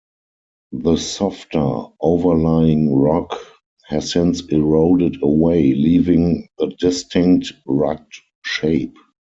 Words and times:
The 0.71 0.97
softer 0.97 1.83
overlying 2.01 2.91
rock 2.95 3.35
has 3.85 4.09
since 4.13 4.41
eroded 4.47 5.21
away 5.21 5.75
leaving 5.75 6.49
the 6.57 6.75
distinct 6.79 7.53
rugged 7.67 8.07
shape. 8.43 8.97